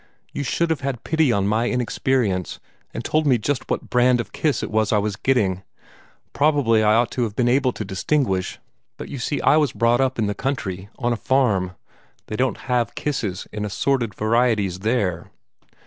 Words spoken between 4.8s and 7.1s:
I was getting. Probably I